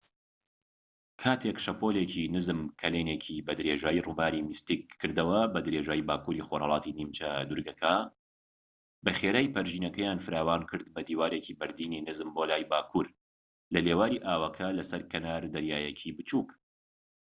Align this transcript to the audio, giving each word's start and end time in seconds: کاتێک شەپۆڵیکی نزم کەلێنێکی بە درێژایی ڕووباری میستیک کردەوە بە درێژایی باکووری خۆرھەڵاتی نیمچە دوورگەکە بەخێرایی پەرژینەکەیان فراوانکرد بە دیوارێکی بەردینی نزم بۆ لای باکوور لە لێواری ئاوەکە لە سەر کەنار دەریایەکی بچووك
کاتێک 1.21 1.57
شەپۆڵیکی 1.65 2.23
نزم 2.35 2.59
کەلێنێکی 2.81 3.43
بە 3.45 3.53
درێژایی 3.59 4.03
ڕووباری 4.05 4.45
میستیک 4.49 4.81
کردەوە 4.99 5.41
بە 5.53 5.59
درێژایی 5.65 6.07
باکووری 6.09 6.45
خۆرھەڵاتی 6.47 6.95
نیمچە 6.97 7.29
دوورگەکە 7.47 7.95
بەخێرایی 9.05 9.53
پەرژینەکەیان 9.55 10.19
فراوانکرد 10.25 10.85
بە 10.95 11.01
دیوارێکی 11.09 11.57
بەردینی 11.59 12.05
نزم 12.07 12.29
بۆ 12.35 12.43
لای 12.51 12.63
باکوور 12.71 13.07
لە 13.73 13.79
لێواری 13.85 14.23
ئاوەکە 14.27 14.67
لە 14.77 14.83
سەر 14.89 15.01
کەنار 15.11 15.43
دەریایەکی 15.53 16.15
بچووك 16.17 16.49